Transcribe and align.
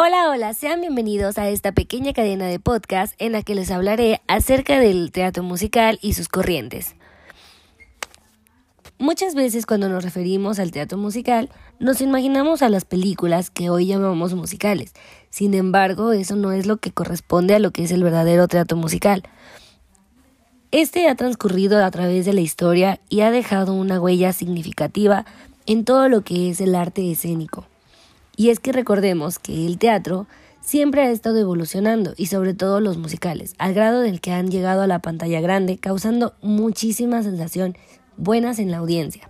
Hola, 0.00 0.30
hola, 0.30 0.54
sean 0.54 0.80
bienvenidos 0.80 1.38
a 1.38 1.48
esta 1.48 1.72
pequeña 1.72 2.12
cadena 2.12 2.46
de 2.46 2.60
podcast 2.60 3.14
en 3.18 3.32
la 3.32 3.42
que 3.42 3.56
les 3.56 3.72
hablaré 3.72 4.20
acerca 4.28 4.78
del 4.78 5.10
teatro 5.10 5.42
musical 5.42 5.98
y 6.00 6.12
sus 6.12 6.28
corrientes. 6.28 6.94
Muchas 9.00 9.34
veces 9.34 9.66
cuando 9.66 9.88
nos 9.88 10.04
referimos 10.04 10.60
al 10.60 10.70
teatro 10.70 10.98
musical, 10.98 11.50
nos 11.80 12.00
imaginamos 12.00 12.62
a 12.62 12.68
las 12.68 12.84
películas 12.84 13.50
que 13.50 13.70
hoy 13.70 13.88
llamamos 13.88 14.34
musicales. 14.34 14.92
Sin 15.30 15.52
embargo, 15.52 16.12
eso 16.12 16.36
no 16.36 16.52
es 16.52 16.64
lo 16.66 16.76
que 16.76 16.92
corresponde 16.92 17.56
a 17.56 17.58
lo 17.58 17.72
que 17.72 17.82
es 17.82 17.90
el 17.90 18.04
verdadero 18.04 18.46
teatro 18.46 18.76
musical. 18.76 19.24
Este 20.70 21.08
ha 21.08 21.16
transcurrido 21.16 21.84
a 21.84 21.90
través 21.90 22.24
de 22.24 22.34
la 22.34 22.40
historia 22.40 23.00
y 23.08 23.22
ha 23.22 23.32
dejado 23.32 23.74
una 23.74 24.00
huella 24.00 24.32
significativa 24.32 25.26
en 25.66 25.84
todo 25.84 26.08
lo 26.08 26.22
que 26.22 26.50
es 26.50 26.60
el 26.60 26.76
arte 26.76 27.10
escénico. 27.10 27.66
Y 28.38 28.50
es 28.50 28.60
que 28.60 28.70
recordemos 28.70 29.40
que 29.40 29.66
el 29.66 29.78
teatro 29.78 30.28
siempre 30.60 31.02
ha 31.02 31.10
estado 31.10 31.38
evolucionando 31.38 32.14
y 32.16 32.26
sobre 32.26 32.54
todo 32.54 32.78
los 32.78 32.96
musicales, 32.96 33.56
al 33.58 33.74
grado 33.74 34.00
del 34.00 34.20
que 34.20 34.30
han 34.30 34.48
llegado 34.48 34.82
a 34.82 34.86
la 34.86 35.00
pantalla 35.00 35.40
grande, 35.40 35.78
causando 35.78 36.34
muchísima 36.40 37.20
sensación 37.24 37.76
buenas 38.16 38.60
en 38.60 38.70
la 38.70 38.76
audiencia. 38.76 39.28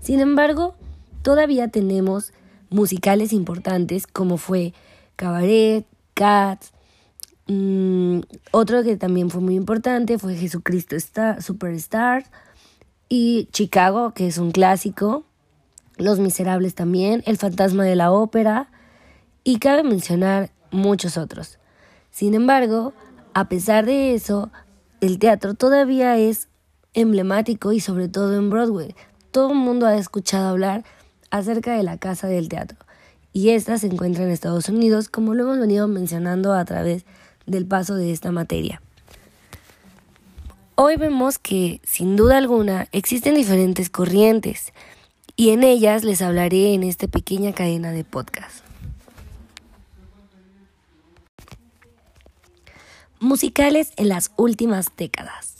Sin 0.00 0.20
embargo, 0.20 0.74
todavía 1.20 1.68
tenemos 1.68 2.32
musicales 2.70 3.34
importantes 3.34 4.06
como 4.06 4.38
fue 4.38 4.72
Cabaret, 5.16 5.84
Cats, 6.14 6.72
mm, 7.48 8.20
otro 8.52 8.82
que 8.82 8.96
también 8.96 9.28
fue 9.28 9.42
muy 9.42 9.56
importante 9.56 10.18
fue 10.18 10.36
Jesucristo 10.36 10.96
Superstar 11.40 12.24
y 13.10 13.50
Chicago, 13.52 14.14
que 14.14 14.26
es 14.26 14.38
un 14.38 14.52
clásico, 14.52 15.27
los 15.98 16.18
Miserables 16.18 16.74
también, 16.74 17.22
El 17.26 17.36
Fantasma 17.36 17.84
de 17.84 17.96
la 17.96 18.10
Ópera 18.12 18.70
y 19.44 19.58
cabe 19.58 19.82
mencionar 19.82 20.50
muchos 20.70 21.16
otros. 21.16 21.58
Sin 22.10 22.34
embargo, 22.34 22.94
a 23.34 23.48
pesar 23.48 23.84
de 23.84 24.14
eso, 24.14 24.50
el 25.00 25.18
teatro 25.18 25.54
todavía 25.54 26.16
es 26.16 26.48
emblemático 26.94 27.72
y 27.72 27.80
sobre 27.80 28.08
todo 28.08 28.36
en 28.36 28.50
Broadway. 28.50 28.94
Todo 29.30 29.50
el 29.50 29.58
mundo 29.58 29.86
ha 29.86 29.96
escuchado 29.96 30.48
hablar 30.48 30.84
acerca 31.30 31.76
de 31.76 31.82
la 31.82 31.98
Casa 31.98 32.26
del 32.26 32.48
Teatro 32.48 32.78
y 33.32 33.50
esta 33.50 33.78
se 33.78 33.86
encuentra 33.86 34.24
en 34.24 34.30
Estados 34.30 34.68
Unidos 34.68 35.08
como 35.08 35.34
lo 35.34 35.44
hemos 35.44 35.58
venido 35.58 35.86
mencionando 35.86 36.54
a 36.54 36.64
través 36.64 37.04
del 37.46 37.66
paso 37.66 37.94
de 37.94 38.12
esta 38.12 38.32
materia. 38.32 38.80
Hoy 40.74 40.96
vemos 40.96 41.38
que, 41.38 41.80
sin 41.84 42.16
duda 42.16 42.36
alguna, 42.36 42.86
existen 42.92 43.34
diferentes 43.34 43.90
corrientes 43.90 44.72
y 45.38 45.50
en 45.50 45.62
ellas 45.62 46.02
les 46.02 46.20
hablaré 46.20 46.74
en 46.74 46.82
esta 46.82 47.06
pequeña 47.06 47.52
cadena 47.52 47.92
de 47.92 48.02
podcast. 48.02 48.64
Musicales 53.20 53.92
en 53.96 54.08
las 54.08 54.32
últimas 54.36 54.90
décadas. 54.96 55.54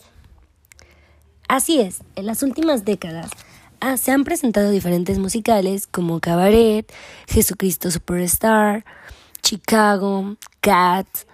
Así 1.46 1.80
es, 1.80 2.00
en 2.16 2.26
las 2.26 2.42
últimas 2.42 2.84
décadas 2.84 3.30
ah, 3.78 3.96
se 3.96 4.10
han 4.10 4.24
presentado 4.24 4.70
diferentes 4.70 5.20
musicales 5.20 5.86
como 5.86 6.18
Cabaret, 6.18 6.92
Jesucristo 7.28 7.92
Superstar, 7.92 8.84
Chicago, 9.42 10.36
Cats, 10.60 11.28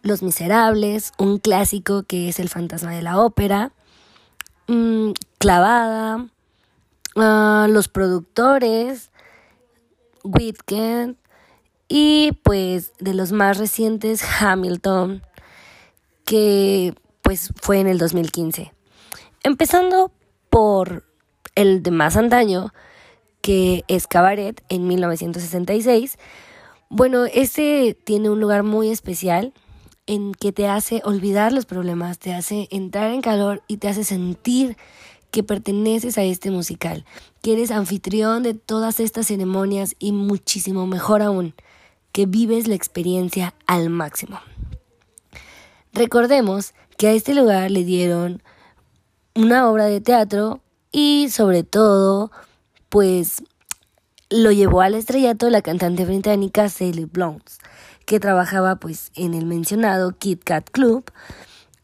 Los 0.00 0.22
Miserables, 0.22 1.12
un 1.18 1.38
clásico 1.38 2.04
que 2.04 2.30
es 2.30 2.40
El 2.40 2.48
Fantasma 2.48 2.92
de 2.92 3.02
la 3.02 3.18
Ópera, 3.18 3.72
mm, 4.68 5.10
Clavada, 5.36 6.30
los 7.14 7.88
productores, 7.88 9.10
Whitken 10.24 11.16
y 11.88 12.32
pues 12.42 12.92
de 12.98 13.14
los 13.14 13.32
más 13.32 13.58
recientes 13.58 14.24
Hamilton, 14.40 15.22
que 16.24 16.94
pues 17.22 17.52
fue 17.60 17.80
en 17.80 17.86
el 17.86 17.98
2015. 17.98 18.72
Empezando 19.42 20.10
por 20.50 21.04
el 21.54 21.82
de 21.82 21.90
más 21.90 22.16
antaño, 22.16 22.72
que 23.40 23.84
es 23.88 24.06
Cabaret 24.06 24.64
en 24.68 24.88
1966. 24.88 26.18
Bueno, 26.88 27.24
este 27.26 27.96
tiene 28.04 28.30
un 28.30 28.40
lugar 28.40 28.62
muy 28.62 28.88
especial 28.90 29.52
en 30.06 30.32
que 30.32 30.52
te 30.52 30.68
hace 30.68 31.02
olvidar 31.04 31.52
los 31.52 31.66
problemas, 31.66 32.18
te 32.18 32.34
hace 32.34 32.68
entrar 32.70 33.10
en 33.10 33.20
calor 33.20 33.62
y 33.68 33.78
te 33.78 33.88
hace 33.88 34.04
sentir 34.04 34.76
que 35.34 35.42
perteneces 35.42 36.16
a 36.16 36.22
este 36.22 36.52
musical, 36.52 37.04
que 37.42 37.54
eres 37.54 37.72
anfitrión 37.72 38.44
de 38.44 38.54
todas 38.54 39.00
estas 39.00 39.26
ceremonias 39.26 39.96
y 39.98 40.12
muchísimo 40.12 40.86
mejor 40.86 41.22
aún, 41.22 41.54
que 42.12 42.26
vives 42.26 42.68
la 42.68 42.76
experiencia 42.76 43.52
al 43.66 43.90
máximo. 43.90 44.38
Recordemos 45.92 46.72
que 46.96 47.08
a 47.08 47.12
este 47.14 47.34
lugar 47.34 47.72
le 47.72 47.82
dieron 47.82 48.44
una 49.34 49.68
obra 49.68 49.86
de 49.86 50.00
teatro 50.00 50.60
y 50.92 51.26
sobre 51.30 51.64
todo, 51.64 52.30
pues 52.88 53.42
lo 54.30 54.52
llevó 54.52 54.82
al 54.82 54.94
estrellato 54.94 55.50
la 55.50 55.62
cantante 55.62 56.04
británica 56.04 56.68
Sally 56.68 57.06
Blount, 57.06 57.50
que 58.06 58.20
trabajaba 58.20 58.76
pues 58.76 59.10
en 59.16 59.34
el 59.34 59.46
mencionado 59.46 60.12
Kit 60.16 60.44
Kat 60.44 60.70
Club 60.70 61.10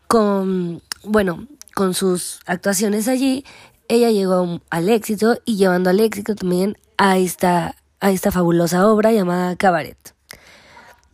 con, 0.06 0.82
bueno, 1.02 1.48
con 1.80 1.94
sus 1.94 2.40
actuaciones 2.44 3.08
allí, 3.08 3.42
ella 3.88 4.10
llegó 4.10 4.60
al 4.68 4.90
éxito 4.90 5.38
y 5.46 5.56
llevando 5.56 5.88
al 5.88 5.98
éxito 6.00 6.34
también 6.34 6.76
a 6.98 7.16
esta, 7.16 7.74
a 8.00 8.10
esta 8.10 8.30
fabulosa 8.30 8.86
obra 8.86 9.12
llamada 9.12 9.56
Cabaret. 9.56 9.96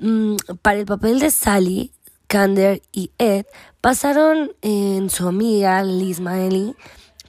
Mm, 0.00 0.34
para 0.62 0.78
el 0.78 0.84
papel 0.84 1.20
de 1.20 1.30
Sally, 1.30 1.92
Kander 2.26 2.82
y 2.90 3.12
Ed 3.18 3.46
pasaron 3.80 4.54
en 4.60 5.08
su 5.08 5.28
amiga 5.28 5.84
Liz 5.84 6.18
Maely, 6.18 6.74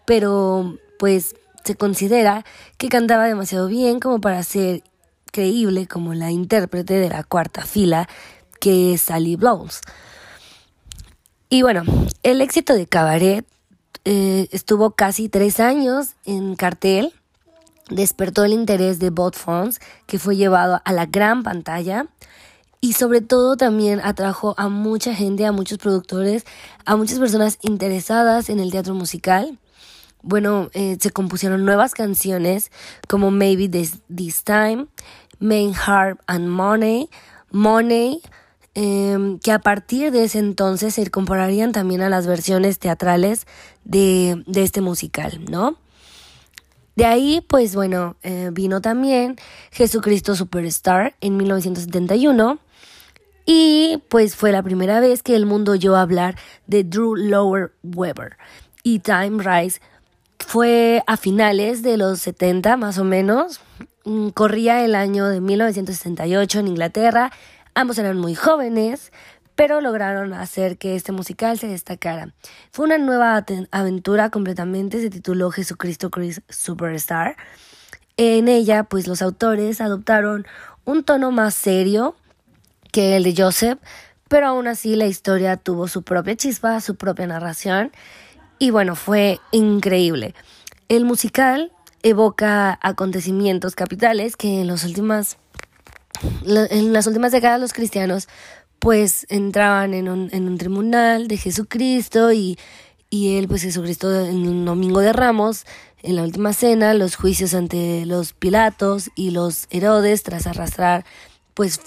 pero 0.07 0.75
pues 0.97 1.35
se 1.63 1.75
considera 1.75 2.43
que 2.79 2.89
cantaba 2.89 3.25
demasiado 3.25 3.67
bien 3.67 3.99
como 3.99 4.19
para 4.19 4.41
ser 4.41 4.81
creíble 5.31 5.85
como 5.85 6.15
la 6.15 6.31
intérprete 6.31 6.95
de 6.95 7.09
la 7.09 7.23
cuarta 7.23 7.65
fila 7.65 8.09
que 8.59 8.95
es 8.95 9.01
Sally 9.01 9.35
Blows. 9.35 9.81
Y 11.49 11.61
bueno, 11.61 11.83
el 12.23 12.41
éxito 12.41 12.73
de 12.73 12.87
Cabaret 12.87 13.45
eh, 14.03 14.49
estuvo 14.51 14.91
casi 14.91 15.29
tres 15.29 15.61
años 15.61 16.15
en 16.25 16.55
cartel, 16.55 17.13
despertó 17.89 18.43
el 18.43 18.51
interés 18.51 18.99
de 18.99 19.11
Bot 19.11 19.35
Fonts, 19.35 19.79
que 20.07 20.19
fue 20.19 20.35
llevado 20.35 20.81
a 20.83 20.91
la 20.91 21.05
gran 21.05 21.43
pantalla 21.43 22.07
y 22.81 22.93
sobre 22.93 23.21
todo 23.21 23.55
también 23.55 24.01
atrajo 24.03 24.55
a 24.57 24.67
mucha 24.67 25.15
gente, 25.15 25.45
a 25.45 25.53
muchos 25.53 25.77
productores, 25.77 26.45
a 26.85 26.97
muchas 26.97 27.17
personas 27.17 27.59
interesadas 27.61 28.49
en 28.49 28.59
el 28.59 28.71
teatro 28.71 28.93
musical. 28.93 29.57
Bueno, 30.21 30.69
eh, 30.73 30.97
se 30.99 31.11
compusieron 31.11 31.63
nuevas 31.63 31.93
canciones 31.93 32.71
como 33.07 33.31
Maybe 33.31 33.69
This, 33.69 33.99
This 34.13 34.43
Time, 34.43 34.87
Main 35.39 35.73
Heart 35.73 36.19
and 36.27 36.49
Money, 36.49 37.09
Money, 37.51 38.21
Em, 38.79 39.39
que 39.39 39.51
a 39.51 39.57
partir 39.57 40.11
de 40.11 40.25
ese 40.25 40.37
entonces 40.37 40.93
se 40.93 41.01
incorporarían 41.01 41.71
también 41.71 42.01
a 42.01 42.09
las 42.09 42.27
versiones 42.27 42.77
teatrales 42.77 43.47
de, 43.85 44.43
este 44.53 44.81
musical, 44.81 45.43
¿no? 45.49 45.79
De 46.95 47.05
ahí, 47.05 47.43
pues 47.47 47.73
bueno, 47.73 48.17
eh, 48.21 48.51
vino 48.53 48.79
también 48.79 49.35
Jesucristo 49.71 50.35
Superstar 50.35 51.15
en 51.21 51.37
1971 51.37 52.59
y 53.47 54.03
pues 54.09 54.35
fue 54.35 54.51
la 54.51 54.61
primera 54.61 54.99
vez 54.99 55.23
que 55.23 55.35
el 55.35 55.47
mundo 55.47 55.71
oyó 55.71 55.95
hablar 55.95 56.35
de 56.67 56.83
Drew 56.83 57.15
Lower 57.15 57.71
Weber 57.81 58.37
y 58.83 58.99
Time 58.99 59.41
Rise 59.41 59.81
fue 60.37 61.03
a 61.07 61.17
finales 61.17 61.81
de 61.81 61.97
los 61.97 62.21
70 62.21 62.77
más 62.77 62.99
o 62.99 63.03
menos, 63.03 63.59
mm, 64.05 64.29
corría 64.29 64.85
el 64.85 64.93
año 64.93 65.25
de 65.25 65.41
1968 65.41 66.59
en 66.59 66.67
Inglaterra 66.67 67.31
Ambos 67.77 67.99
eran 67.99 68.17
muy 68.17 68.33
jóvenes, 68.33 69.11
pero 69.53 69.81
lograron 69.81 70.33
hacer 70.33 70.79
que 70.79 70.95
este 70.95 71.11
musical 71.11 71.59
se 71.59 71.67
destacara. 71.67 72.33
Fue 72.71 72.85
una 72.85 72.97
nueva 72.97 73.45
aventura 73.69 74.31
completamente, 74.31 74.99
se 74.99 75.11
tituló 75.11 75.51
Jesucristo 75.51 76.09
Chris 76.09 76.41
Superstar. 76.49 77.37
En 78.17 78.47
ella, 78.47 78.85
pues 78.85 79.05
los 79.05 79.21
autores 79.21 79.79
adoptaron 79.79 80.47
un 80.85 81.03
tono 81.03 81.29
más 81.29 81.53
serio 81.53 82.15
que 82.91 83.15
el 83.15 83.21
de 83.21 83.35
Joseph, 83.37 83.77
pero 84.27 84.47
aún 84.47 84.65
así 84.65 84.95
la 84.95 85.05
historia 85.05 85.55
tuvo 85.55 85.87
su 85.87 86.01
propia 86.01 86.35
chispa, 86.35 86.81
su 86.81 86.95
propia 86.95 87.27
narración, 87.27 87.91
y 88.57 88.71
bueno, 88.71 88.95
fue 88.95 89.39
increíble. 89.51 90.33
El 90.89 91.05
musical 91.05 91.71
evoca 92.01 92.79
acontecimientos 92.81 93.75
capitales 93.75 94.35
que 94.35 94.61
en 94.61 94.65
las 94.65 94.83
últimas 94.83 95.37
en 96.45 96.93
las 96.93 97.07
últimas 97.07 97.31
décadas 97.31 97.59
los 97.59 97.73
cristianos 97.73 98.27
pues 98.79 99.25
entraban 99.29 99.93
en 99.93 100.09
un, 100.09 100.29
en 100.31 100.47
un 100.47 100.57
tribunal 100.57 101.27
de 101.27 101.37
Jesucristo 101.37 102.31
y, 102.31 102.57
y 103.09 103.37
él 103.37 103.47
pues 103.47 103.63
Jesucristo 103.63 104.13
en 104.25 104.47
un 104.47 104.65
domingo 104.65 104.99
de 104.99 105.13
Ramos 105.13 105.65
en 106.03 106.15
la 106.15 106.23
última 106.23 106.53
cena 106.53 106.93
los 106.93 107.15
juicios 107.15 107.53
ante 107.53 108.05
los 108.05 108.33
Pilatos 108.33 109.09
y 109.15 109.31
los 109.31 109.67
Herodes 109.71 110.23
tras 110.23 110.47
arrastrar 110.47 111.05
pues 111.53 111.79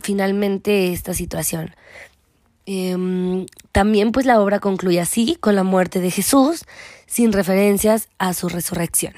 finalmente 0.00 0.92
esta 0.92 1.12
situación. 1.12 1.74
Em, 2.64 3.46
también 3.72 4.12
pues 4.12 4.24
la 4.24 4.40
obra 4.40 4.60
concluye 4.60 5.00
así, 5.00 5.36
con 5.40 5.54
la 5.56 5.62
muerte 5.62 6.00
de 6.00 6.10
Jesús, 6.10 6.64
sin 7.06 7.32
referencias 7.32 8.08
a 8.18 8.32
su 8.32 8.48
resurrección. 8.48 9.12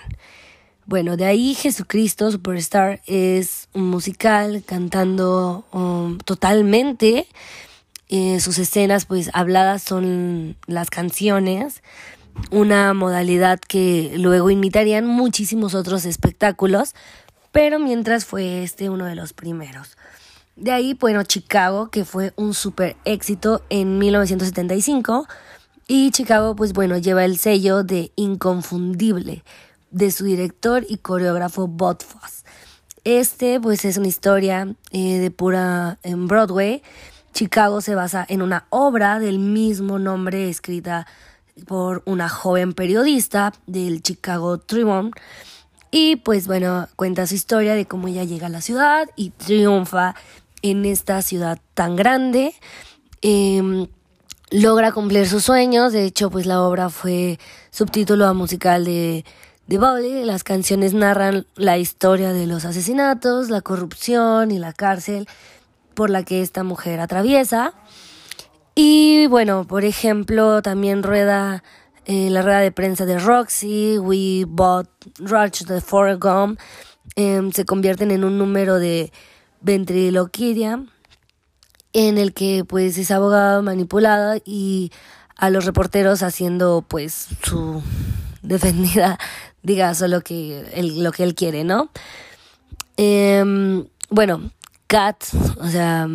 Bueno, 0.85 1.17
de 1.17 1.27
ahí 1.27 1.55
Jesucristo 1.55 2.31
Superstar 2.33 3.01
es 3.07 3.69
un 3.73 3.89
musical 3.89 4.65
cantando 4.67 5.65
um, 5.73 6.19
totalmente. 6.19 7.29
Eh, 8.09 8.41
sus 8.41 8.59
escenas 8.59 9.07
pues 9.07 9.31
habladas 9.33 9.83
son 9.83 10.57
las 10.67 10.91
canciones, 10.91 11.83
una 12.51 12.93
modalidad 12.95 13.61
que 13.61 14.13
luego 14.17 14.51
imitarían 14.51 15.07
muchísimos 15.07 15.75
otros 15.75 16.05
espectáculos, 16.05 16.95
pero 17.53 17.79
mientras 17.79 18.25
fue 18.25 18.65
este 18.65 18.91
uno 18.91 19.07
de 19.07 19.15
los 19.15 19.33
primeros. 19.33 19.97
De 20.57 20.73
ahí, 20.73 20.95
bueno, 20.95 21.23
Chicago, 21.23 21.91
que 21.91 22.05
fue 22.05 22.33
un 22.37 22.55
super 22.55 22.97
éxito 23.05 23.63
en 23.71 23.99
1975, 23.99 25.27
y 25.87 26.11
Chicago, 26.11 26.55
pues 26.55 26.73
bueno, 26.73 26.99
lleva 26.99 27.25
el 27.25 27.39
sello 27.39 27.83
de 27.83 28.13
inconfundible 28.17 29.43
de 29.93 30.11
su 30.11 30.25
director 30.25 30.85
y 30.89 30.97
coreógrafo 30.97 31.69
Bob 31.69 32.03
Foss. 32.03 32.45
Este, 33.05 33.61
pues 33.61 33.85
es 33.85 33.97
una 33.97 34.09
historia 34.09 34.75
eh, 34.91 35.19
de 35.19 35.31
pura 35.31 35.99
en 36.03 36.27
Broadway. 36.27 36.83
Chicago 37.33 37.81
se 37.81 37.95
basa 37.95 38.25
en 38.29 38.43
una 38.43 38.67
obra 38.71 39.19
del 39.19 39.39
mismo 39.39 39.99
nombre 39.99 40.49
escrita 40.49 41.07
por 41.67 42.03
una 42.07 42.29
joven 42.29 42.73
periodista 42.73 43.53
del 43.67 44.03
Chicago 44.03 44.59
Tribune. 44.59 45.11
Y 45.91 46.17
pues 46.17 46.47
bueno, 46.47 46.89
cuenta 46.97 47.27
su 47.27 47.35
historia 47.35 47.75
de 47.75 47.87
cómo 47.87 48.09
ella 48.09 48.25
llega 48.25 48.47
a 48.47 48.51
la 48.51 48.61
ciudad 48.61 49.09
y 49.17 49.31
triunfa 49.31 50.15
en 50.63 50.85
esta 50.85 51.21
ciudad 51.23 51.59
tan 51.75 51.97
grande. 51.97 52.55
Em, 53.21 53.89
logra 54.51 54.93
cumplir 54.93 55.29
sus 55.29 55.45
sueños. 55.45 55.93
De 55.93 56.05
hecho, 56.05 56.31
pues 56.31 56.47
la 56.47 56.63
obra 56.63 56.89
fue 56.89 57.39
subtítulo 57.71 58.27
a 58.27 58.33
musical 58.33 58.85
de, 58.85 59.25
de 59.67 59.79
Bobby. 59.79 60.25
Las 60.25 60.45
canciones 60.45 60.95
narran 60.95 61.47
la 61.57 61.79
historia 61.79 62.33
de 62.33 62.47
los 62.47 62.65
asesinatos, 62.65 63.51
la 63.51 63.61
corrupción 63.61 64.51
y 64.51 64.59
la 64.59 64.73
cárcel 64.73 65.29
por 65.95 66.11
la 66.11 66.23
que 66.23 66.43
esta 66.43 66.65
mujer 66.65 67.01
atraviesa. 67.01 67.75
Y 68.75 69.27
bueno, 69.27 69.67
por 69.67 69.85
ejemplo, 69.85 70.63
también 70.63 71.03
rueda 71.03 71.63
eh, 72.05 72.31
la 72.31 72.43
rueda 72.43 72.59
de 72.59 72.73
prensa 72.73 73.07
de 73.07 73.19
Roxy, 73.19 73.97
We 73.99 74.45
Bought 74.49 74.89
Rush 75.19 75.65
the 75.67 75.81
Foregum, 75.81 76.57
em, 77.15 77.53
se 77.53 77.65
convierten 77.65 78.11
en 78.11 78.25
un 78.25 78.39
número 78.39 78.81
de 78.81 79.13
ventriloquia 79.61 80.85
en 81.93 82.19
el 82.19 82.33
que 82.33 82.65
pues 82.67 82.99
es 82.99 83.11
abogada 83.13 83.63
manipulada 83.63 84.39
y 84.45 84.91
a 85.37 85.51
los 85.51 85.65
reporteros 85.65 86.25
haciendo 86.25 86.85
pues 86.89 87.29
su 87.45 87.83
defendida 88.43 89.19
diga 89.63 89.95
solo 89.95 90.23
que 90.23 90.65
lo 90.83 91.13
que 91.13 91.23
él 91.25 91.35
quiere, 91.35 91.65
¿no? 91.65 91.91
Em, 92.97 93.87
bueno, 94.11 94.51
Cats, 94.87 95.35
o 95.59 95.69
sea, 95.69 96.09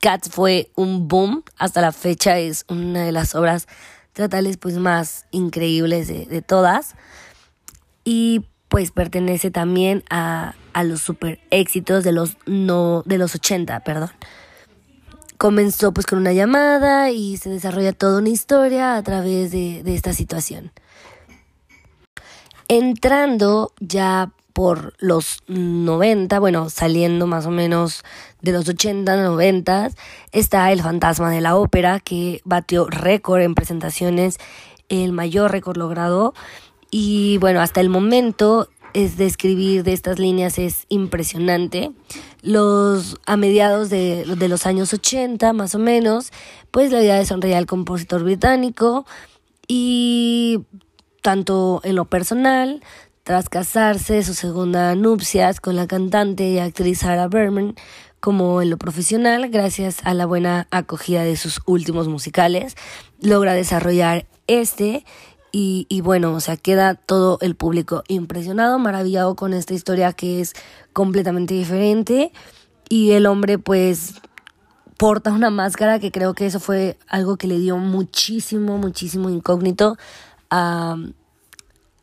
Cats 0.00 0.30
fue 0.30 0.70
un 0.74 1.08
boom 1.08 1.44
hasta 1.58 1.80
la 1.80 1.92
fecha, 1.92 2.38
es 2.38 2.64
una 2.68 3.04
de 3.04 3.12
las 3.12 3.34
obras 3.34 3.66
teatrales 4.12 4.56
pues 4.56 4.78
más 4.78 5.26
increíbles 5.30 6.08
de, 6.08 6.26
de 6.26 6.42
todas 6.42 6.94
y 8.04 8.44
pues 8.68 8.90
pertenece 8.90 9.50
también 9.50 10.04
a, 10.08 10.54
a 10.72 10.84
los 10.84 11.00
super 11.00 11.40
éxitos 11.50 12.04
de 12.04 12.12
los 12.12 12.36
no 12.46 13.02
de 13.06 13.18
los 13.18 13.34
80, 13.34 13.80
perdón 13.80 14.10
comenzó 15.44 15.92
pues 15.92 16.06
con 16.06 16.18
una 16.18 16.32
llamada 16.32 17.10
y 17.10 17.36
se 17.36 17.50
desarrolla 17.50 17.92
toda 17.92 18.18
una 18.18 18.30
historia 18.30 18.96
a 18.96 19.02
través 19.02 19.50
de, 19.50 19.82
esta 19.94 20.12
situación. 20.12 20.72
Entrando 22.76 23.70
ya 23.78 24.32
por 24.52 24.94
los 24.98 25.44
90, 25.46 26.40
bueno, 26.40 26.70
saliendo 26.70 27.28
más 27.28 27.46
o 27.46 27.52
menos 27.52 28.02
de 28.42 28.50
los 28.50 28.68
80, 28.68 29.16
90, 29.16 29.90
está 30.32 30.72
El 30.72 30.82
Fantasma 30.82 31.30
de 31.30 31.40
la 31.40 31.54
Ópera, 31.54 32.00
que 32.00 32.40
batió 32.44 32.86
récord 32.90 33.42
en 33.42 33.54
presentaciones, 33.54 34.38
el 34.88 35.12
mayor 35.12 35.52
récord 35.52 35.76
logrado. 35.76 36.34
Y 36.90 37.38
bueno, 37.38 37.60
hasta 37.60 37.80
el 37.80 37.90
momento 37.90 38.68
es 38.92 39.16
de 39.18 39.26
escribir 39.26 39.84
de 39.84 39.92
estas 39.92 40.18
líneas 40.18 40.58
es 40.58 40.86
impresionante. 40.88 41.92
Los, 42.42 43.20
a 43.24 43.36
mediados 43.36 43.88
de, 43.88 44.24
los 44.26 44.66
años 44.66 44.92
80, 44.92 45.52
más 45.52 45.76
o 45.76 45.78
menos, 45.78 46.32
pues 46.72 46.90
la 46.90 47.00
idea 47.00 47.14
de 47.14 47.24
sonreír 47.24 47.54
al 47.54 47.66
compositor 47.66 48.24
británico 48.24 49.06
y 49.68 50.64
tanto 51.24 51.80
en 51.84 51.96
lo 51.96 52.04
personal, 52.04 52.82
tras 53.22 53.48
casarse, 53.48 54.22
su 54.22 54.34
segunda 54.34 54.94
nupcias 54.94 55.58
con 55.58 55.74
la 55.74 55.86
cantante 55.86 56.50
y 56.50 56.58
actriz 56.58 56.98
Sarah 56.98 57.28
Berman, 57.28 57.76
como 58.20 58.60
en 58.60 58.68
lo 58.68 58.76
profesional, 58.76 59.48
gracias 59.48 60.00
a 60.04 60.12
la 60.12 60.26
buena 60.26 60.68
acogida 60.70 61.24
de 61.24 61.36
sus 61.36 61.62
últimos 61.64 62.08
musicales, 62.08 62.76
logra 63.22 63.54
desarrollar 63.54 64.26
este 64.48 65.06
y, 65.50 66.00
bueno, 66.02 66.34
o 66.34 66.40
sea, 66.40 66.58
queda 66.58 66.94
todo 66.94 67.38
el 67.40 67.54
público 67.54 68.02
impresionado, 68.08 68.78
maravillado 68.78 69.34
con 69.34 69.54
esta 69.54 69.72
historia 69.72 70.12
que 70.12 70.42
es 70.42 70.52
completamente 70.92 71.54
diferente. 71.54 72.32
Y 72.90 73.12
el 73.12 73.24
hombre 73.24 73.58
pues 73.58 74.16
porta 74.98 75.32
una 75.32 75.50
máscara 75.50 76.00
que 76.00 76.10
creo 76.10 76.34
que 76.34 76.46
eso 76.46 76.60
fue 76.60 76.98
algo 77.06 77.36
que 77.36 77.46
le 77.46 77.58
dio 77.58 77.78
muchísimo, 77.78 78.76
muchísimo 78.78 79.30
incógnito 79.30 79.96
a, 80.50 80.96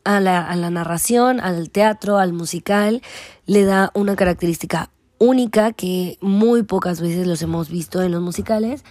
a, 0.04 0.20
la, 0.20 0.46
a 0.46 0.56
la 0.56 0.70
narración, 0.70 1.40
al 1.40 1.70
teatro, 1.70 2.18
al 2.18 2.32
musical. 2.32 3.02
Le 3.46 3.64
da 3.64 3.90
una 3.94 4.16
característica 4.16 4.90
única 5.18 5.72
que 5.72 6.18
muy 6.20 6.62
pocas 6.62 7.00
veces 7.00 7.26
los 7.26 7.42
hemos 7.42 7.68
visto 7.68 8.02
en 8.02 8.12
los 8.12 8.22
musicales. 8.22 8.84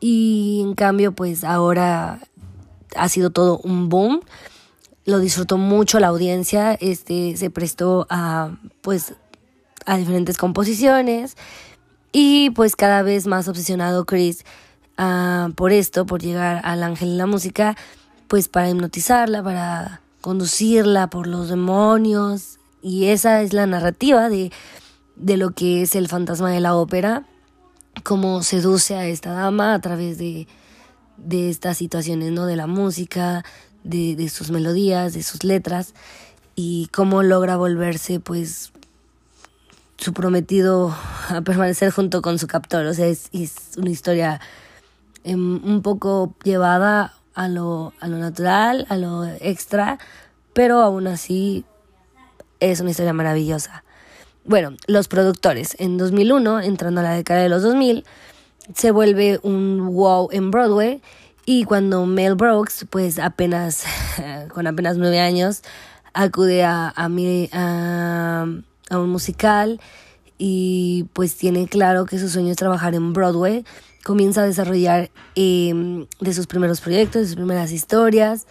Y 0.00 0.60
en 0.62 0.74
cambio, 0.74 1.12
pues 1.12 1.44
ahora 1.44 2.20
ha 2.96 3.08
sido 3.08 3.30
todo 3.30 3.58
un 3.58 3.88
boom. 3.88 4.20
Lo 5.04 5.18
disfrutó 5.18 5.58
mucho 5.58 6.00
la 6.00 6.08
audiencia, 6.08 6.72
este 6.74 7.36
se 7.36 7.50
prestó 7.50 8.06
a 8.08 8.56
pues 8.80 9.14
a 9.84 9.98
diferentes 9.98 10.38
composiciones 10.38 11.36
y 12.10 12.50
pues 12.50 12.74
cada 12.74 13.02
vez 13.02 13.26
más 13.26 13.48
obsesionado 13.48 14.06
Chris 14.06 14.44
uh, 14.98 15.52
por 15.52 15.72
esto, 15.72 16.06
por 16.06 16.22
llegar 16.22 16.62
al 16.64 16.82
ángel 16.82 17.10
en 17.10 17.18
la 17.18 17.26
música, 17.26 17.76
pues 18.28 18.48
para 18.48 18.70
hipnotizarla, 18.70 19.42
para 19.42 20.00
conducirla 20.20 21.08
por 21.08 21.26
los 21.26 21.48
demonios 21.48 22.58
y 22.82 23.06
esa 23.06 23.42
es 23.42 23.52
la 23.52 23.66
narrativa 23.66 24.28
de, 24.28 24.52
de 25.16 25.36
lo 25.36 25.50
que 25.50 25.82
es 25.82 25.94
el 25.94 26.08
fantasma 26.08 26.50
de 26.50 26.60
la 26.60 26.74
ópera, 26.74 27.26
cómo 28.02 28.42
seduce 28.42 28.96
a 28.96 29.06
esta 29.06 29.32
dama 29.32 29.74
a 29.74 29.80
través 29.80 30.18
de, 30.18 30.46
de 31.16 31.50
estas 31.50 31.78
situaciones, 31.78 32.32
¿no? 32.32 32.46
De 32.46 32.56
la 32.56 32.66
música, 32.66 33.44
de, 33.84 34.16
de 34.16 34.28
sus 34.28 34.50
melodías, 34.50 35.14
de 35.14 35.22
sus 35.22 35.44
letras 35.44 35.94
y 36.56 36.88
cómo 36.92 37.22
logra 37.22 37.56
volverse 37.56 38.20
pues 38.20 38.72
su 39.96 40.12
prometido 40.12 40.94
a 41.28 41.40
permanecer 41.42 41.90
junto 41.90 42.22
con 42.22 42.38
su 42.38 42.46
captor. 42.46 42.86
O 42.86 42.94
sea, 42.94 43.06
es, 43.06 43.28
es 43.32 43.76
una 43.76 43.90
historia 43.90 44.40
em, 45.22 45.64
un 45.64 45.82
poco 45.82 46.34
llevada 46.44 47.14
a 47.34 47.48
lo, 47.48 47.92
a 48.00 48.08
lo 48.08 48.18
natural, 48.18 48.86
a 48.88 48.96
lo 48.96 49.24
extra, 49.24 49.98
pero 50.52 50.80
aún 50.80 51.06
así 51.06 51.64
es 52.60 52.80
una 52.80 52.90
historia 52.90 53.12
maravillosa. 53.12 53.84
Bueno, 54.44 54.76
los 54.86 55.08
productores. 55.08 55.76
En 55.78 55.96
2001, 55.96 56.60
entrando 56.60 57.00
a 57.00 57.04
la 57.04 57.12
década 57.12 57.42
de 57.42 57.48
los 57.48 57.62
2000, 57.62 58.04
se 58.74 58.90
vuelve 58.90 59.40
un 59.42 59.94
wow 59.94 60.28
en 60.32 60.50
Broadway 60.50 61.02
y 61.46 61.64
cuando 61.64 62.06
Mel 62.06 62.34
Brooks, 62.34 62.86
pues 62.88 63.18
apenas, 63.18 63.84
con 64.54 64.66
apenas 64.66 64.96
nueve 64.96 65.20
años, 65.20 65.62
acude 66.12 66.64
a, 66.64 66.88
a, 66.88 67.08
a, 67.52 68.46
a 68.90 68.98
un 68.98 69.10
musical 69.10 69.80
y 70.38 71.06
pues 71.12 71.36
tiene 71.36 71.68
claro 71.68 72.06
que 72.06 72.18
su 72.18 72.28
sueño 72.28 72.50
es 72.50 72.56
trabajar 72.56 72.94
en 72.94 73.12
Broadway, 73.12 73.64
comienza 74.04 74.42
a 74.42 74.46
desarrollar 74.46 75.10
em, 75.34 76.06
de 76.20 76.34
sus 76.34 76.46
primeros 76.46 76.80
proyectos, 76.80 77.22
de 77.22 77.26
sus 77.28 77.36
primeras 77.36 77.72
historias, 77.72 78.46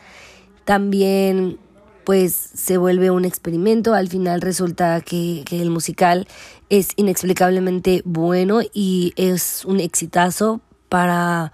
también 0.66 1.60
pues 2.04 2.34
se 2.34 2.78
vuelve 2.78 3.12
un 3.12 3.26
experimento. 3.26 3.94
Al 3.94 4.10
final 4.10 4.42
resulta 4.42 5.00
que, 5.02 5.44
el 5.52 5.70
musical 5.70 6.28
es 6.70 6.90
inexplicablemente 6.96 8.02
bueno 8.06 8.62
y 8.74 9.14
es 9.16 9.64
un 9.66 9.80
exitazo 9.80 10.62
para 10.90 11.54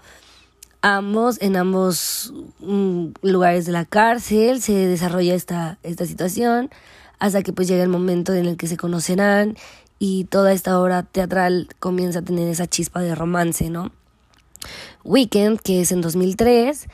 ambos, 0.82 1.40
en 1.40 1.56
ambos 1.56 2.32
mm, 2.60 3.08
lugares 3.22 3.66
de 3.66 3.72
la 3.72 3.84
cárcel 3.84 4.62
se 4.62 4.72
desarrolla 4.72 5.34
esta, 5.34 5.78
esta 5.82 6.06
situación 6.06 6.70
hasta 7.18 7.42
que 7.42 7.52
pues 7.52 7.68
llega 7.68 7.82
el 7.82 7.88
momento 7.90 8.32
en 8.32 8.46
el 8.46 8.56
que 8.56 8.66
se 8.66 8.78
conocerán 8.78 9.56
y 10.00 10.24
toda 10.24 10.52
esta 10.52 10.80
obra 10.80 11.04
teatral 11.04 11.68
comienza 11.78 12.20
a 12.20 12.22
tener 12.22 12.48
esa 12.48 12.66
chispa 12.66 13.02
de 13.02 13.14
romance, 13.14 13.68
¿no? 13.68 13.92
Weekend, 15.04 15.60
que 15.60 15.82
es 15.82 15.92
en 15.92 16.00
2003, 16.00 16.88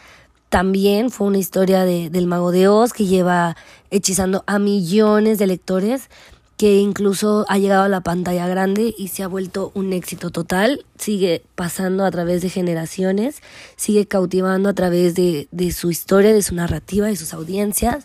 también 0.49 1.11
fue 1.11 1.29
una 1.29 1.39
historia 1.39 1.85
de, 1.85 2.11
del 2.11 2.27
mago 2.27 2.51
de 2.51 2.67
Oz 2.67 2.93
que 2.93 3.07
lleva 3.07 3.57
hechizando 3.91 4.43
a 4.47 4.59
millones 4.59 5.39
de 5.39 5.47
lectores 5.47 6.11
que 6.57 6.79
incluso 6.79 7.45
ha 7.49 7.59
llegado 7.59 7.85
a 7.85 7.89
la 7.89 8.01
pantalla 8.01 8.49
grande 8.49 8.93
y 8.97 9.09
se 9.09 9.23
ha 9.23 9.29
vuelto 9.29 9.71
un 9.75 9.93
éxito 9.93 10.31
total, 10.31 10.85
sigue 10.99 11.45
pasando 11.55 12.05
a 12.05 12.11
través 12.11 12.43
de 12.43 12.49
generaciones, 12.49 13.43
sigue 13.77 14.07
cautivando 14.07 14.71
a 14.71 14.73
través 14.73 15.15
de, 15.15 15.49
de 15.53 15.71
su 15.73 15.91
historia, 15.91 16.33
de 16.33 16.43
su 16.43 16.55
narrativa, 16.55 17.07
de 17.07 17.17
sus 17.17 17.35
audiencias. 17.35 18.05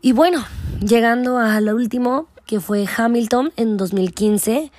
Y 0.00 0.12
bueno, 0.12 0.44
llegando 0.80 1.38
a 1.38 1.60
lo 1.60 1.76
último, 1.76 2.26
que 2.46 2.60
fue 2.60 2.86
Hamilton 2.96 3.52
en 3.56 3.76
2015, 3.76 4.70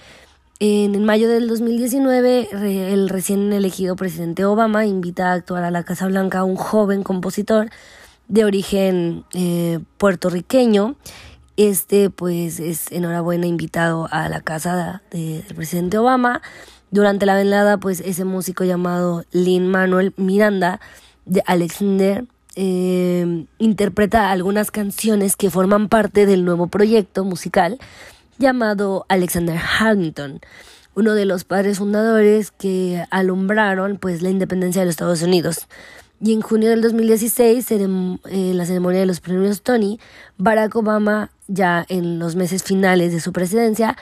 en 0.60 1.04
mayo 1.04 1.28
del 1.28 1.48
2019, 1.48 2.94
el 2.94 3.10
recién 3.10 3.52
elegido 3.52 3.96
presidente 3.96 4.46
Obama 4.46 4.86
invita 4.86 5.32
a 5.32 5.34
actuar 5.34 5.64
a 5.64 5.72
la 5.72 5.84
Casa 5.84 6.08
Blanca 6.08 6.40
a 6.40 6.44
un 6.44 6.56
joven 6.56 7.04
compositor 7.04 7.70
de 8.30 8.46
origen 8.46 9.26
eh, 9.34 9.80
puertorriqueño 9.98 10.96
este, 11.58 12.10
pues, 12.10 12.60
es 12.60 12.92
enhorabuena 12.92 13.46
invitado 13.46 14.08
a 14.12 14.28
la 14.30 14.42
casa 14.42 15.04
del 15.12 15.44
presidente 15.56 15.98
Obama. 15.98 16.42
Durante 16.92 17.26
la 17.26 17.36
velada, 17.36 17.78
pues, 17.78 18.00
ese 18.00 18.26
músico 18.26 18.64
llamado 18.64 19.24
Lin 19.32 19.68
Manuel 19.68 20.14
Miranda 20.18 20.80
de 21.26 21.44
Alexander 21.46 22.26
eh, 22.56 23.46
interpreta 23.58 24.32
algunas 24.32 24.72
canciones 24.72 25.36
que 25.36 25.50
forman 25.50 25.90
parte 25.90 26.26
del 26.26 26.46
nuevo 26.46 26.68
proyecto 26.68 27.24
musical 27.24 27.80
llamado 28.38 29.06
Alexander 29.10 29.60
Hamilton, 29.80 30.40
uno 30.96 31.14
de 31.14 31.26
los 31.26 31.44
padres 31.44 31.80
fundadores 31.80 32.52
que 32.52 33.04
alumbraron 33.10 33.98
pues 33.98 34.22
la 34.22 34.30
independencia 34.30 34.82
de 34.82 34.86
los 34.86 34.94
Estados 34.94 35.22
Unidos. 35.22 35.68
Y 36.22 36.34
en 36.34 36.42
junio 36.42 36.70
del 36.70 36.82
2016, 36.82 37.72
en 37.72 38.20
la 38.58 38.66
ceremonia 38.66 39.02
de 39.02 39.06
los 39.06 39.20
premios 39.20 39.62
Tony, 39.62 40.00
Barack 40.38 40.76
Obama, 40.76 41.32
ya 41.48 41.86
en 41.90 42.18
los 42.18 42.36
meses 42.36 42.64
finales 42.64 43.12
de 43.12 43.20
su 43.20 43.34
presidencia, 43.34 43.98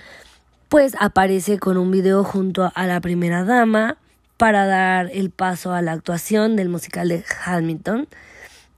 pues 0.69 0.95
aparece 0.99 1.57
con 1.57 1.77
un 1.77 1.89
video 1.89 2.23
junto 2.23 2.71
a 2.75 2.87
la 2.87 3.01
primera 3.01 3.43
dama 3.43 3.97
para 4.37 4.65
dar 4.65 5.09
el 5.13 5.29
paso 5.29 5.73
a 5.73 5.81
la 5.81 5.93
actuación 5.93 6.55
del 6.55 6.69
musical 6.69 7.09
de 7.09 7.23
Hamilton. 7.45 8.07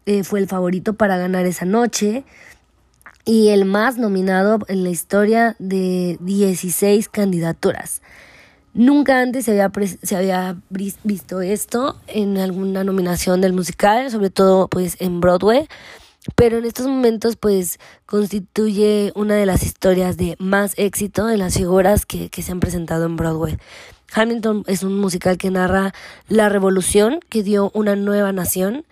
Eh, 0.05 0.23
fue 0.23 0.39
el 0.39 0.47
favorito 0.47 0.93
para 0.93 1.17
ganar 1.17 1.45
esa 1.45 1.65
noche 1.65 2.25
y 3.25 3.49
el 3.49 3.65
más 3.65 3.97
nominado 3.97 4.59
en 4.67 4.83
la 4.83 4.89
historia 4.89 5.55
de 5.59 6.17
16 6.19 7.07
candidaturas. 7.09 8.01
Nunca 8.73 9.21
antes 9.21 9.45
se 9.45 9.51
había, 9.51 9.71
se 10.01 10.15
había 10.15 10.57
visto 10.69 11.41
esto 11.41 12.01
en 12.07 12.37
alguna 12.37 12.83
nominación 12.83 13.39
del 13.39 13.53
musical, 13.53 14.09
sobre 14.09 14.29
todo 14.29 14.67
pues 14.67 14.97
en 14.99 15.21
Broadway, 15.21 15.67
pero 16.35 16.57
en 16.57 16.65
estos 16.65 16.87
momentos 16.87 17.35
pues 17.35 17.79
constituye 18.05 19.11
una 19.15 19.35
de 19.35 19.45
las 19.45 19.63
historias 19.63 20.17
de 20.17 20.35
más 20.39 20.73
éxito 20.77 21.29
en 21.29 21.39
las 21.39 21.55
figuras 21.55 22.05
que, 22.05 22.29
que 22.29 22.41
se 22.41 22.51
han 22.51 22.59
presentado 22.59 23.05
en 23.05 23.15
Broadway. 23.15 23.57
Hamilton 24.13 24.63
es 24.67 24.83
un 24.83 24.97
musical 24.99 25.37
que 25.37 25.51
narra 25.51 25.93
la 26.27 26.49
revolución 26.49 27.19
que 27.29 27.43
dio 27.43 27.71
una 27.73 27.95
nueva 27.95 28.31
nación. 28.31 28.85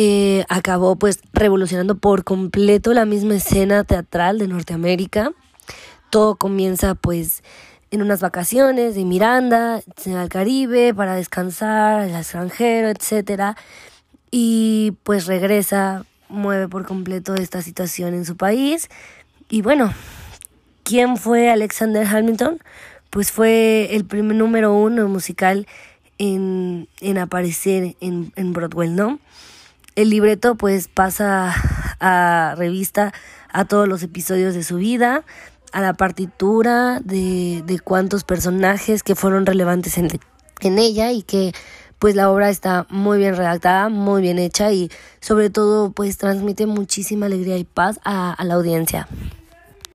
Eh, 0.00 0.44
acabó 0.48 0.94
pues 0.94 1.18
revolucionando 1.32 1.98
por 1.98 2.22
completo 2.22 2.94
la 2.94 3.04
misma 3.04 3.34
escena 3.34 3.82
teatral 3.82 4.38
de 4.38 4.46
Norteamérica. 4.46 5.32
Todo 6.08 6.36
comienza 6.36 6.94
pues 6.94 7.42
en 7.90 8.02
unas 8.02 8.20
vacaciones 8.20 8.94
de 8.94 9.04
Miranda, 9.04 9.82
al 10.06 10.28
Caribe 10.28 10.94
para 10.94 11.16
descansar, 11.16 12.02
al 12.02 12.14
extranjero, 12.14 12.90
etcétera, 12.90 13.56
y 14.30 14.92
pues 15.02 15.26
regresa, 15.26 16.04
mueve 16.28 16.68
por 16.68 16.86
completo 16.86 17.34
esta 17.34 17.60
situación 17.60 18.14
en 18.14 18.24
su 18.24 18.36
país. 18.36 18.88
Y 19.48 19.62
bueno, 19.62 19.92
¿quién 20.84 21.16
fue 21.16 21.50
Alexander 21.50 22.06
Hamilton? 22.06 22.60
Pues 23.10 23.32
fue 23.32 23.96
el 23.96 24.04
primer 24.04 24.36
número 24.36 24.72
uno 24.74 25.08
musical 25.08 25.66
en, 26.18 26.86
en 27.00 27.18
aparecer 27.18 27.96
en, 28.00 28.32
en 28.36 28.52
Broadway, 28.52 28.90
¿no? 28.90 29.18
El 29.98 30.10
libreto 30.10 30.54
pues 30.54 30.86
pasa 30.86 31.52
a 31.98 32.54
revista 32.56 33.12
a 33.52 33.64
todos 33.64 33.88
los 33.88 34.04
episodios 34.04 34.54
de 34.54 34.62
su 34.62 34.76
vida, 34.76 35.24
a 35.72 35.80
la 35.80 35.92
partitura 35.94 37.00
de, 37.00 37.64
de 37.66 37.80
cuántos 37.80 38.22
personajes 38.22 39.02
que 39.02 39.16
fueron 39.16 39.44
relevantes 39.44 39.98
en, 39.98 40.08
ella 40.78 41.10
y 41.10 41.22
que 41.22 41.52
pues 41.98 42.14
la 42.14 42.30
obra 42.30 42.48
está 42.48 42.86
muy 42.90 43.18
bien 43.18 43.34
redactada, 43.34 43.88
muy 43.88 44.22
bien 44.22 44.38
hecha 44.38 44.70
y 44.70 44.88
sobre 45.18 45.50
todo 45.50 45.90
pues 45.90 46.16
transmite 46.16 46.66
muchísima 46.66 47.26
alegría 47.26 47.56
y 47.56 47.64
paz 47.64 47.98
a 48.04 48.36
la 48.44 48.54
audiencia. 48.54 49.08